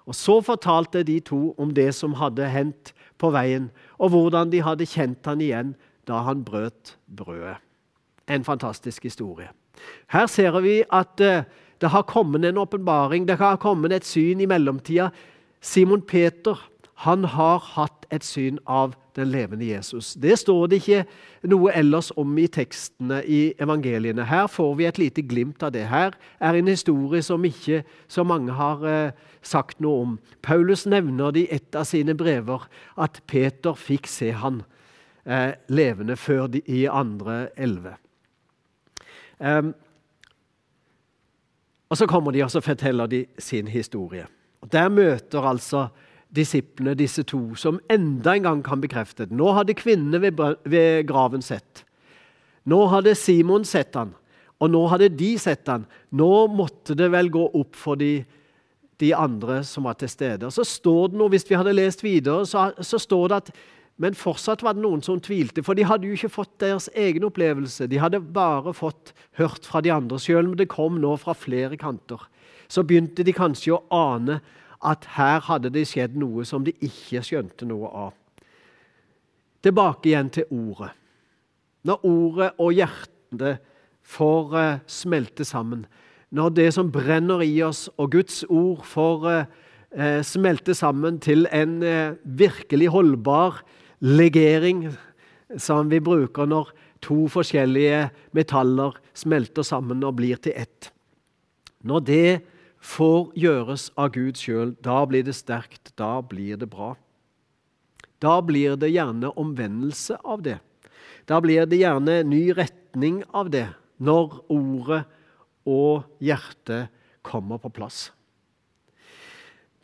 Og 0.04 0.14
Så 0.14 0.40
fortalte 0.42 1.04
de 1.06 1.20
to 1.20 1.54
om 1.58 1.70
det 1.70 1.94
som 1.94 2.18
hadde 2.18 2.48
hendt 2.50 2.92
på 3.18 3.30
veien, 3.35 3.71
og 3.99 4.14
hvordan 4.14 4.50
de 4.52 4.62
hadde 4.64 4.88
kjent 4.88 5.26
han 5.26 5.42
igjen 5.44 5.75
da 6.09 6.23
han 6.26 6.44
brøt 6.44 6.97
brødet. 7.06 7.56
En 8.28 8.44
fantastisk 8.44 9.04
historie. 9.04 9.50
Her 10.12 10.26
ser 10.26 10.61
vi 10.64 10.83
at 10.92 11.21
eh, 11.21 11.44
det 11.80 11.90
har 11.90 12.06
kommet 12.09 12.44
en 12.44 12.59
åpenbaring, 12.59 13.28
det 13.28 13.37
har 13.38 13.56
kommet 13.61 13.92
et 13.92 14.06
syn 14.06 14.40
i 14.40 14.49
mellomtida. 14.49 15.11
Simon 15.61 16.02
Peter 16.02 16.56
han 17.04 17.25
har 17.25 17.59
hatt 17.75 18.06
et 18.14 18.25
syn 18.25 18.59
av 18.66 18.94
den 19.16 19.30
levende 19.30 19.66
Jesus. 19.66 20.14
Det 20.14 20.37
står 20.38 20.66
det 20.71 20.80
ikke 20.83 21.04
noe 21.50 21.73
ellers 21.76 22.11
om 22.18 22.33
i 22.38 22.47
tekstene 22.50 23.21
i 23.26 23.40
evangeliene. 23.62 24.26
Her 24.26 24.49
får 24.50 24.75
vi 24.78 24.88
et 24.88 24.99
lite 24.99 25.23
glimt 25.23 25.62
av 25.62 25.73
det. 25.75 25.87
Her 25.90 26.16
er 26.40 26.59
en 26.59 26.71
historie 26.71 27.23
som 27.23 27.44
ikke 27.44 27.83
så 28.09 28.25
mange 28.26 28.54
har 28.59 28.85
eh, 28.88 29.12
sagt 29.42 29.80
noe 29.85 30.02
om. 30.02 30.18
Paulus 30.42 30.87
nevner 30.87 31.35
det 31.35 31.47
i 31.47 31.50
et 31.59 31.78
av 31.78 31.87
sine 31.88 32.16
brever 32.18 32.66
at 32.99 33.23
Peter 33.30 33.78
fikk 33.78 34.11
se 34.11 34.33
han 34.35 34.62
eh, 35.25 35.54
levende 35.68 36.16
før 36.18 36.49
de 36.50 36.64
i 36.66 36.85
andre 36.90 37.49
elleve. 37.56 37.97
Um, 39.38 39.75
og 41.90 41.99
Så 41.99 42.06
kommer 42.06 42.33
de 42.33 42.42
og 42.42 42.50
forteller 42.50 43.06
de 43.06 43.26
sin 43.38 43.68
historie. 43.68 44.26
Og 44.61 44.73
Der 44.73 44.88
møter 44.88 45.42
altså 45.42 45.88
disiplene, 46.34 46.96
disse 46.98 47.24
to, 47.26 47.40
som 47.58 47.80
enda 47.90 48.34
en 48.34 48.46
gang 48.48 48.62
kan 48.66 48.82
bekrefte 48.82 49.28
det. 49.28 49.36
Nå 49.36 49.52
hadde 49.56 49.76
kvinnene 49.78 50.20
ved, 50.22 50.40
ved 50.64 51.06
graven 51.08 51.44
sett. 51.44 51.84
Nå 52.68 52.80
hadde 52.92 53.14
Simon 53.18 53.66
sett 53.68 53.96
han, 53.98 54.14
og 54.62 54.72
nå 54.72 54.86
hadde 54.92 55.12
de 55.12 55.34
sett 55.40 55.68
han. 55.68 55.84
Nå 56.16 56.46
måtte 56.52 56.96
det 56.98 57.10
vel 57.12 57.30
gå 57.32 57.44
opp 57.52 57.76
for 57.76 58.00
de, 58.00 58.24
de 59.02 59.12
andre 59.14 59.60
som 59.68 59.86
var 59.88 59.98
til 60.00 60.10
stede. 60.10 60.50
Så 60.54 60.64
står 60.66 61.12
det 61.12 61.20
noe, 61.20 61.32
Hvis 61.32 61.46
vi 61.50 61.58
hadde 61.58 61.76
lest 61.76 62.04
videre, 62.04 62.46
så, 62.48 62.70
så 62.80 62.98
står 62.98 63.28
det 63.28 63.40
at 63.42 63.54
men 64.02 64.16
fortsatt 64.18 64.64
var 64.66 64.74
det 64.74 64.82
noen 64.82 65.04
som 65.06 65.20
tvilte, 65.22 65.62
for 65.62 65.78
de 65.78 65.84
hadde 65.86 66.08
jo 66.08 66.16
ikke 66.16 66.32
fått 66.32 66.56
deres 66.58 66.88
egen 66.98 67.26
opplevelse. 67.28 67.86
De 67.86 68.00
hadde 68.02 68.18
bare 68.34 68.72
fått 68.74 69.12
hørt 69.38 69.68
fra 69.68 69.84
de 69.84 69.92
andre. 69.94 70.18
Selv 70.18 70.50
om 70.50 70.56
det 70.58 70.66
kom 70.72 70.98
nå 70.98 71.12
fra 71.22 71.30
flere 71.38 71.78
kanter, 71.78 72.24
så 72.66 72.82
begynte 72.82 73.22
de 73.22 73.34
kanskje 73.36 73.76
å 73.76 73.84
ane 73.94 74.40
at 74.84 75.06
her 75.16 75.42
hadde 75.48 75.72
det 75.74 75.86
skjedd 75.90 76.16
noe 76.20 76.44
som 76.48 76.64
de 76.66 76.74
ikke 76.84 77.22
skjønte 77.24 77.66
noe 77.68 77.88
av. 77.88 78.12
Tilbake 79.64 80.10
igjen 80.10 80.30
til 80.34 80.48
ordet. 80.52 80.90
Når 81.84 82.06
ordet 82.08 82.50
og 82.60 82.72
hjertet 82.76 83.62
får 84.04 84.56
uh, 84.56 84.82
smelte 84.86 85.44
sammen, 85.48 85.86
når 86.34 86.52
det 86.56 86.68
som 86.76 86.90
brenner 86.92 87.44
i 87.44 87.54
oss, 87.64 87.86
og 87.96 88.12
Guds 88.16 88.42
ord 88.48 88.84
får 88.88 89.28
uh, 89.30 90.20
smelte 90.26 90.74
sammen 90.76 91.20
til 91.22 91.46
en 91.54 91.78
virkelig 92.24 92.88
holdbar 92.90 93.60
legering, 94.02 94.88
som 95.56 95.90
vi 95.92 96.00
bruker 96.02 96.48
når 96.50 96.72
to 97.04 97.26
forskjellige 97.30 98.08
metaller 98.34 98.96
smelter 99.16 99.62
sammen 99.66 100.02
og 100.04 100.16
blir 100.18 100.40
til 100.42 100.56
ett. 100.56 100.90
Når 101.84 102.04
det 102.08 102.28
får 102.84 103.32
gjøres 103.38 103.88
av 103.96 104.12
Gud 104.14 104.38
sjøl, 104.38 104.74
da 104.84 105.00
blir 105.08 105.24
det 105.24 105.36
sterkt, 105.36 105.94
da 105.98 106.18
blir 106.20 106.58
det 106.60 106.68
bra. 106.72 106.92
Da 108.22 108.38
blir 108.44 108.76
det 108.80 108.92
gjerne 108.92 109.32
omvendelse 109.40 110.18
av 110.24 110.44
det. 110.44 110.58
Da 111.28 111.40
blir 111.40 111.64
det 111.68 111.80
gjerne 111.80 112.20
ny 112.28 112.46
retning 112.56 113.22
av 113.32 113.50
det, 113.52 113.66
når 113.96 114.36
ordet 114.52 115.04
og 115.64 116.04
hjertet 116.20 116.92
kommer 117.24 117.60
på 117.62 117.72
plass. 117.72 118.10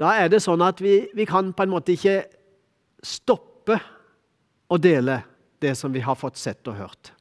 Da 0.01 0.13
er 0.21 0.29
det 0.33 0.43
sånn 0.45 0.61
at 0.65 0.81
vi, 0.81 1.09
vi 1.17 1.27
kan 1.29 1.55
på 1.57 1.65
en 1.65 1.73
måte 1.73 1.97
ikke 1.97 2.23
stoppe 3.05 3.79
å 4.71 4.77
dele 4.81 5.23
det 5.61 5.75
som 5.77 5.93
vi 5.93 6.05
har 6.05 6.17
fått 6.17 6.41
sett 6.41 6.69
og 6.69 6.79
hørt. 6.81 7.13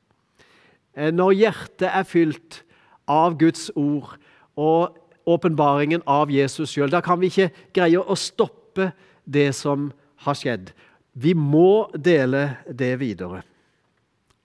Eh, 0.95 1.11
når 1.11 1.35
hjertet 1.39 1.87
er 1.91 2.07
fylt 2.07 2.61
av 3.09 3.35
Guds 3.39 3.67
ord 3.79 4.15
og 4.59 4.98
åpenbaringen 5.29 6.03
av 6.09 6.31
Jesus 6.33 6.73
sjøl. 6.73 6.91
Da 6.91 7.01
kan 7.05 7.19
vi 7.21 7.29
ikke 7.31 7.49
greie 7.75 8.01
å 8.01 8.17
stoppe 8.17 8.91
det 9.29 9.51
som 9.57 9.89
har 10.25 10.37
skjedd. 10.37 10.71
Vi 11.13 11.33
må 11.37 11.89
dele 11.93 12.59
det 12.67 12.93
videre. 13.01 13.43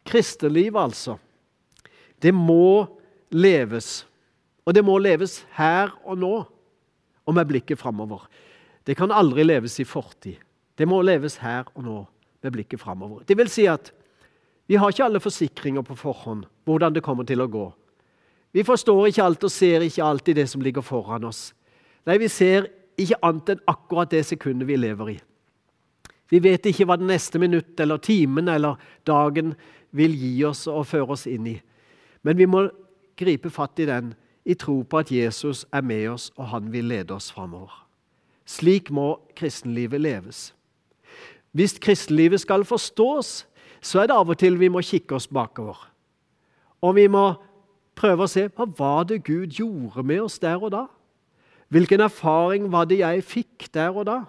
Kristeliv, 0.04 0.76
altså. 0.76 1.18
Det 2.20 2.32
må 2.34 2.86
leves. 3.32 4.04
Og 4.64 4.74
det 4.76 4.84
må 4.84 4.96
leves 5.00 5.42
her 5.58 5.92
og 6.04 6.18
nå, 6.20 6.34
og 7.24 7.36
med 7.36 7.48
blikket 7.48 7.80
framover. 7.80 8.28
det 8.84 8.96
kan 8.96 9.10
aldri 9.10 9.44
leves 9.44 9.80
i 9.80 9.84
fortid. 9.84 10.36
Det 10.76 10.84
må 10.86 11.00
leves 11.02 11.38
her 11.40 11.64
og 11.74 11.84
nå, 11.84 12.06
med 12.42 12.52
blikket 12.52 12.80
framover. 12.80 13.24
Det 13.24 13.36
vil 13.38 13.48
si 13.48 13.64
at 13.66 13.92
vi 14.66 14.76
har 14.76 14.92
ikke 14.92 15.04
alle 15.04 15.20
forsikringer 15.20 15.82
på 15.82 15.96
forhånd 15.96 16.44
hvordan 16.64 16.92
det 16.92 17.02
kommer 17.04 17.24
til 17.24 17.40
å 17.40 17.48
gå. 17.48 17.64
Vi 18.54 18.62
forstår 18.62 19.08
ikke 19.10 19.24
alt 19.26 19.44
og 19.44 19.50
ser 19.50 19.82
ikke 19.82 20.04
alltid 20.06 20.38
det 20.38 20.48
som 20.50 20.62
ligger 20.62 20.84
foran 20.86 21.26
oss. 21.26 21.48
Nei, 22.06 22.20
vi 22.22 22.28
ser 22.30 22.68
ikke 23.00 23.18
annet 23.26 23.56
enn 23.56 23.64
akkurat 23.70 24.12
det 24.12 24.22
sekundet 24.28 24.68
vi 24.68 24.76
lever 24.78 25.16
i. 25.16 25.20
Vi 26.30 26.40
vet 26.42 26.66
ikke 26.70 26.86
hva 26.86 26.96
det 26.98 27.08
neste 27.08 27.40
minutt 27.42 27.80
eller 27.82 27.98
timen 28.02 28.48
eller 28.48 28.78
dagen 29.06 29.52
vil 29.94 30.14
gi 30.18 30.36
oss 30.46 30.64
og 30.70 30.86
føre 30.86 31.16
oss 31.16 31.26
inn 31.30 31.48
i. 31.50 31.56
Men 32.22 32.38
vi 32.38 32.46
må 32.48 32.68
gripe 33.18 33.50
fatt 33.52 33.82
i 33.82 33.88
den 33.90 34.12
i 34.44 34.56
tro 34.58 34.82
på 34.82 35.00
at 35.00 35.10
Jesus 35.12 35.64
er 35.72 35.82
med 35.82 36.08
oss, 36.12 36.30
og 36.36 36.50
han 36.52 36.70
vil 36.72 36.88
lede 36.92 37.14
oss 37.16 37.30
framover. 37.32 37.72
Slik 38.46 38.90
må 38.92 39.16
kristenlivet 39.36 40.02
leves. 40.04 40.52
Hvis 41.52 41.78
kristenlivet 41.80 42.42
skal 42.42 42.64
forstås, 42.66 43.46
så 43.80 44.02
er 44.02 44.10
det 44.10 44.16
av 44.16 44.30
og 44.30 44.38
til 44.40 44.58
vi 44.60 44.68
må 44.72 44.82
kikke 44.84 45.16
oss 45.16 45.28
bakover. 45.28 45.78
Og 46.84 46.96
vi 46.98 47.06
må 47.08 47.34
prøve 47.98 48.26
å 48.26 48.30
se 48.30 48.48
hva 48.48 48.66
var 48.78 49.08
det 49.08 49.22
Gud 49.26 49.56
gjorde 49.58 50.04
med 50.06 50.26
oss 50.26 50.38
der 50.42 50.60
og 50.60 50.72
da? 50.74 50.84
Hvilken 51.74 52.04
erfaring 52.04 52.68
var 52.72 52.86
det 52.90 53.00
jeg 53.00 53.24
fikk 53.26 53.68
der 53.74 53.94
og 53.94 54.06
da? 54.08 54.20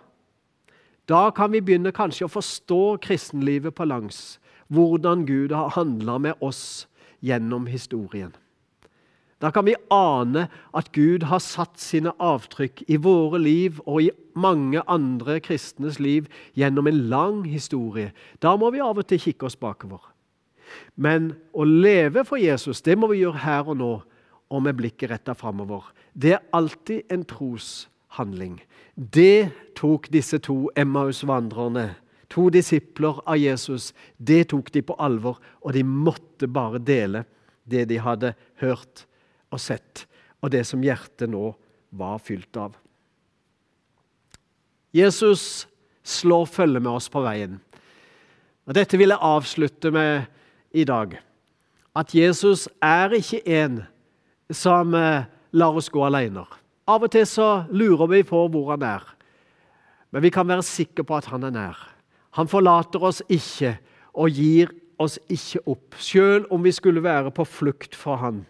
Da 1.05 1.29
kan 1.35 1.51
vi 1.53 1.61
begynne 1.61 1.93
kanskje 1.93 2.25
å 2.25 2.33
forstå 2.33 2.97
kristenlivet 3.03 3.75
på 3.77 3.85
langs. 3.85 4.39
Hvordan 4.73 5.27
Gud 5.27 5.53
har 5.53 5.75
handla 5.75 6.17
med 6.17 6.41
oss 6.41 6.87
gjennom 7.21 7.67
historien. 7.69 8.33
Da 9.43 9.51
kan 9.51 9.67
vi 9.67 9.75
ane 9.91 10.47
at 10.73 10.91
Gud 10.95 11.27
har 11.29 11.43
satt 11.43 11.77
sine 11.81 12.13
avtrykk 12.23 12.85
i 12.89 12.97
våre 12.97 13.41
liv 13.41 13.81
og 13.85 14.07
i 14.07 14.09
mange 14.33 14.81
andre 14.89 15.37
kristnes 15.43 15.99
liv 15.99 16.29
gjennom 16.57 16.87
en 16.87 17.01
lang 17.11 17.43
historie. 17.45 18.13
Da 18.41 18.55
må 18.57 18.71
vi 18.73 18.81
av 18.81 18.97
og 18.97 19.07
til 19.09 19.21
kikke 19.21 19.49
oss 19.49 19.59
bakover. 19.59 20.14
Men 20.95 21.33
å 21.53 21.65
leve 21.67 22.25
for 22.27 22.41
Jesus 22.41 22.81
det 22.85 22.97
må 22.99 23.09
vi 23.11 23.23
gjøre 23.23 23.43
her 23.45 23.71
og 23.71 23.79
nå, 23.81 23.91
og 24.53 24.61
med 24.61 24.77
blikket 24.77 25.09
retta 25.09 25.33
framover. 25.37 25.87
Det 26.13 26.35
er 26.37 26.43
alltid 26.55 27.11
en 27.11 27.25
troshandling. 27.27 28.59
Det 28.95 29.51
tok 29.75 30.07
disse 30.13 30.39
to 30.45 30.69
Emmaus-vandrerne, 30.77 31.95
to 32.31 32.47
disipler 32.53 33.19
av 33.25 33.39
Jesus, 33.41 33.91
det 34.17 34.49
tok 34.53 34.71
de 34.73 34.83
på 34.85 34.97
alvor, 35.01 35.41
og 35.61 35.75
de 35.75 35.83
måtte 35.83 36.47
bare 36.51 36.81
dele 36.81 37.25
det 37.65 37.87
de 37.89 37.99
hadde 38.01 38.35
hørt 38.61 39.05
og 39.53 39.61
sett, 39.61 40.05
og 40.41 40.53
det 40.53 40.63
som 40.67 40.83
hjertet 40.83 41.31
nå 41.31 41.51
var 41.95 42.19
fylt 42.21 42.57
av. 42.59 42.75
Jesus 44.95 45.65
slår 46.05 46.45
følge 46.47 46.79
med 46.79 46.93
oss 46.93 47.09
på 47.11 47.23
veien. 47.25 47.57
Og 48.65 48.73
Dette 48.77 48.97
vil 48.97 49.11
jeg 49.13 49.21
avslutte 49.21 49.91
med 49.93 50.25
i 50.75 50.83
dag. 50.87 51.15
At 51.95 52.11
Jesus 52.15 52.67
er 52.83 53.15
ikke 53.15 53.41
en 53.47 53.79
som 54.51 54.93
eh, 54.93 55.25
lar 55.55 55.77
oss 55.79 55.89
gå 55.89 56.03
alene. 56.03 56.43
Av 56.85 57.01
og 57.01 57.11
til 57.13 57.25
så 57.25 57.65
lurer 57.71 58.11
vi 58.11 58.23
på 58.27 58.43
hvor 58.51 58.75
han 58.75 58.83
er, 58.85 59.05
men 60.11 60.21
vi 60.21 60.29
kan 60.31 60.47
være 60.47 60.63
sikre 60.67 61.05
på 61.07 61.15
at 61.17 61.31
han 61.31 61.47
er 61.47 61.55
nær. 61.55 61.79
Han 62.37 62.51
forlater 62.51 63.03
oss 63.03 63.23
ikke 63.31 63.77
og 64.13 64.35
gir 64.35 64.73
oss 65.01 65.17
ikke 65.31 65.63
opp, 65.71 65.95
selv 65.99 66.51
om 66.53 66.63
vi 66.63 66.71
skulle 66.75 67.03
være 67.03 67.31
på 67.35 67.47
flukt 67.47 67.95
for 67.97 68.19
han. 68.21 68.43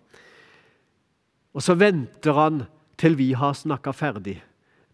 Og 1.55 1.63
så 1.63 1.77
venter 1.79 2.35
han 2.35 2.65
til 2.99 3.15
vi 3.19 3.31
har 3.37 3.55
snakka 3.55 3.93
ferdig. 3.95 4.39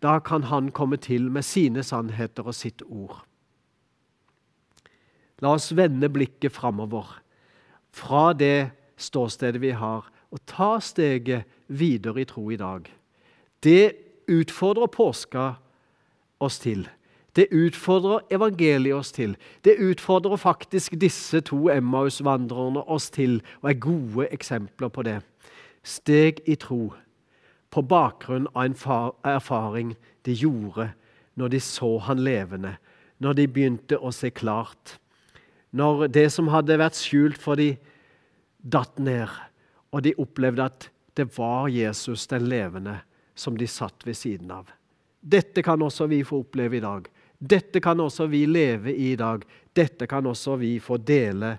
Da 0.01 0.19
kan 0.19 0.43
han 0.49 0.71
komme 0.73 0.97
til 0.97 1.29
med 1.31 1.45
sine 1.45 1.83
sannheter 1.83 2.47
og 2.47 2.57
sitt 2.57 2.81
ord. 2.87 3.21
La 5.41 5.55
oss 5.57 5.71
vende 5.73 6.09
blikket 6.09 6.53
framover, 6.53 7.17
fra 7.93 8.33
det 8.33 8.71
ståstedet 8.97 9.61
vi 9.61 9.71
har, 9.75 10.07
og 10.31 10.39
ta 10.47 10.79
steget 10.79 11.43
videre 11.67 12.21
i 12.21 12.25
tro 12.25 12.49
i 12.51 12.57
dag. 12.57 12.87
Det 13.63 13.93
utfordrer 14.27 14.87
påska 14.87 15.53
oss 16.39 16.59
til. 16.59 16.87
Det 17.35 17.47
utfordrer 17.51 18.19
evangeliet 18.31 18.95
oss 18.95 19.11
til. 19.11 19.37
Det 19.63 19.75
utfordrer 19.79 20.35
faktisk 20.35 20.95
disse 21.01 21.41
to 21.41 21.69
Emmaus-vandrerne 21.69 22.83
oss 22.87 23.09
til, 23.09 23.41
og 23.61 23.69
er 23.69 23.79
gode 23.79 24.27
eksempler 24.31 24.87
på 24.87 25.03
det. 25.03 25.21
Steg 25.83 26.41
i 26.45 26.55
tro 26.55 26.93
på 27.71 27.81
bakgrunn 27.81 28.47
av 28.53 28.65
en 28.65 28.75
erfaring 29.23 29.95
de 30.25 30.35
gjorde 30.35 30.91
når 31.39 31.47
de 31.47 31.59
så 31.59 31.97
han 31.97 32.19
levende, 32.19 32.75
når 33.19 33.33
de 33.33 33.47
begynte 33.47 33.97
å 33.97 34.11
se 34.11 34.29
klart. 34.29 34.97
Når 35.71 36.07
det 36.11 36.27
som 36.33 36.49
hadde 36.51 36.79
vært 36.79 36.99
skjult 36.99 37.39
for 37.39 37.59
de 37.59 37.75
datt 38.61 38.99
ned, 38.99 39.29
og 39.91 40.03
de 40.03 40.15
opplevde 40.19 40.67
at 40.67 40.89
det 41.17 41.27
var 41.37 41.67
Jesus 41.71 42.27
den 42.31 42.47
levende 42.51 42.99
som 43.35 43.57
de 43.57 43.67
satt 43.67 44.05
ved 44.07 44.15
siden 44.15 44.51
av. 44.51 44.69
Dette 45.21 45.63
kan 45.63 45.81
også 45.81 46.07
vi 46.11 46.21
få 46.25 46.41
oppleve 46.43 46.77
i 46.77 46.83
dag. 46.83 47.07
Dette 47.37 47.81
kan 47.81 47.99
også 47.99 48.27
vi 48.31 48.45
leve 48.45 48.93
i 48.93 49.11
i 49.11 49.17
dag. 49.19 49.43
Dette 49.73 50.07
kan 50.07 50.25
også 50.25 50.55
vi 50.61 50.75
få 50.79 50.97
dele 50.97 51.57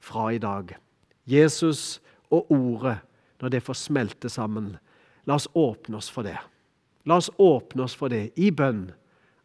fra 0.00 0.30
i 0.32 0.38
dag. 0.38 0.76
Jesus 1.24 2.00
og 2.30 2.50
Ordet, 2.52 2.98
når 3.40 3.48
det 3.48 3.62
får 3.62 3.74
smelte 3.74 4.28
sammen, 4.28 4.76
la 5.24 5.36
oss 5.38 5.48
åpne 5.54 5.96
oss 5.96 6.10
for 6.10 6.26
det. 6.26 6.38
La 7.04 7.16
oss 7.16 7.30
åpne 7.38 7.84
oss 7.84 7.96
for 7.96 8.12
det 8.12 8.30
i 8.36 8.50
bønn 8.50 8.88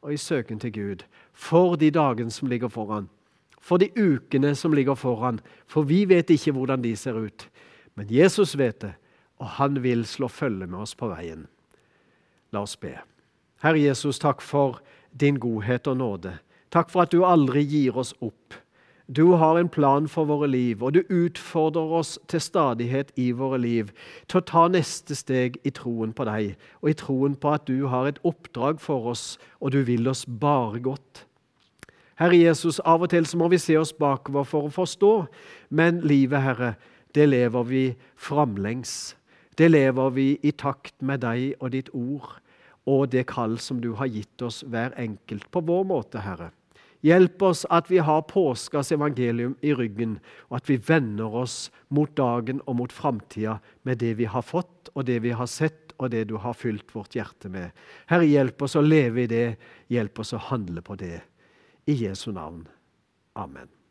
og 0.03 0.13
i 0.13 0.19
søken 0.19 0.59
til 0.59 0.73
Gud 0.75 1.03
for 1.33 1.77
de 1.79 1.91
dagene 1.91 2.31
som 2.31 2.49
ligger 2.51 2.71
foran, 2.71 3.07
for 3.63 3.79
de 3.79 3.87
ukene 3.95 4.51
som 4.59 4.75
ligger 4.75 4.97
foran, 4.99 5.39
for 5.67 5.87
vi 5.87 6.03
vet 6.09 6.29
ikke 6.33 6.51
hvordan 6.55 6.83
de 6.83 6.95
ser 6.99 7.15
ut. 7.15 7.47
Men 7.95 8.09
Jesus 8.11 8.57
vet 8.59 8.81
det, 8.83 8.93
og 9.39 9.55
han 9.57 9.79
vil 9.83 10.03
slå 10.05 10.27
følge 10.27 10.67
med 10.67 10.83
oss 10.83 10.95
på 10.99 11.07
veien. 11.13 11.47
La 12.51 12.65
oss 12.67 12.75
be. 12.77 12.97
Herre 13.63 13.79
Jesus, 13.79 14.19
takk 14.19 14.43
for 14.43 14.81
din 15.19 15.39
godhet 15.39 15.87
og 15.87 15.97
nåde. 15.97 16.35
Takk 16.73 16.91
for 16.91 17.05
at 17.05 17.13
du 17.13 17.23
aldri 17.25 17.63
gir 17.63 17.97
oss 17.97 18.13
opp. 18.19 18.57
Du 19.07 19.35
har 19.39 19.57
en 19.59 19.69
plan 19.69 20.07
for 20.07 20.25
våre 20.25 20.47
liv, 20.47 20.83
og 20.83 20.95
du 20.95 21.01
utfordrer 21.11 21.91
oss 21.99 22.15
til 22.31 22.41
stadighet 22.41 23.11
i 23.19 23.31
våre 23.35 23.59
liv 23.59 23.91
til 24.31 24.39
å 24.39 24.45
ta 24.47 24.63
neste 24.71 25.15
steg 25.15 25.59
i 25.67 25.73
troen 25.75 26.15
på 26.15 26.25
deg, 26.27 26.55
og 26.81 26.89
i 26.89 26.95
troen 26.97 27.35
på 27.35 27.51
at 27.51 27.67
du 27.67 27.87
har 27.91 28.07
et 28.07 28.21
oppdrag 28.23 28.79
for 28.81 29.11
oss, 29.11 29.37
og 29.59 29.75
du 29.75 29.83
vil 29.83 30.07
oss 30.07 30.23
bare 30.25 30.79
godt. 30.83 31.25
Herre 32.21 32.37
Jesus, 32.37 32.79
av 32.85 33.01
og 33.01 33.09
til 33.09 33.25
så 33.25 33.39
må 33.41 33.49
vi 33.49 33.61
se 33.61 33.77
oss 33.79 33.93
bakover 33.97 34.45
for 34.45 34.67
å 34.67 34.73
forstå, 34.73 35.13
men 35.73 36.03
livet, 36.05 36.43
Herre, 36.45 36.73
det 37.13 37.25
lever 37.29 37.65
vi 37.69 37.83
framlengs. 38.15 39.15
Det 39.57 39.69
lever 39.69 40.13
vi 40.13 40.27
i 40.41 40.51
takt 40.51 40.95
med 41.01 41.21
deg 41.25 41.53
og 41.59 41.73
ditt 41.73 41.89
ord 41.93 42.39
og 42.89 43.07
det 43.13 43.27
kall 43.29 43.55
som 43.61 43.79
du 43.81 43.93
har 43.99 44.09
gitt 44.11 44.41
oss 44.43 44.61
hver 44.67 44.95
enkelt 44.99 45.47
på 45.53 45.61
vår 45.63 45.85
måte, 45.87 46.23
Herre. 46.23 46.51
Hjelp 47.03 47.41
oss 47.43 47.65
at 47.73 47.89
vi 47.91 47.99
har 47.99 48.23
påskas 48.29 48.93
evangelium 48.95 49.57
i 49.61 49.73
ryggen, 49.75 50.17
og 50.47 50.61
at 50.61 50.69
vi 50.71 50.77
vender 50.79 51.35
oss 51.43 51.67
mot 51.91 52.11
dagen 52.15 52.61
og 52.63 52.77
mot 52.79 52.95
framtida 52.95 53.57
med 53.83 53.99
det 53.99 54.13
vi 54.21 54.27
har 54.29 54.45
fått, 54.45 54.91
og 54.95 55.03
det 55.09 55.19
vi 55.25 55.33
har 55.35 55.49
sett, 55.51 55.91
og 55.99 56.11
det 56.11 56.25
du 56.31 56.37
har 56.39 56.55
fylt 56.55 56.95
vårt 56.95 57.15
hjerte 57.15 57.51
med. 57.51 57.75
Herre, 58.07 58.27
hjelp 58.27 58.63
oss 58.63 58.77
å 58.79 58.83
leve 58.83 59.25
i 59.25 59.29
det. 59.31 59.47
Hjelp 59.91 60.23
oss 60.23 60.33
å 60.35 60.41
handle 60.49 60.83
på 60.83 60.95
det. 60.99 61.19
I 61.87 61.93
Jesu 61.95 62.31
navn. 62.31 62.67
Amen. 63.35 63.82